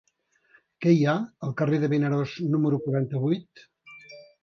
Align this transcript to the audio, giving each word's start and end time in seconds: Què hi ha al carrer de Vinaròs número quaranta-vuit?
Què 0.85 0.93
hi 0.95 1.03
ha 1.09 1.15
al 1.49 1.53
carrer 1.61 1.81
de 1.85 1.91
Vinaròs 1.93 2.35
número 2.57 2.83
quaranta-vuit? 2.89 3.67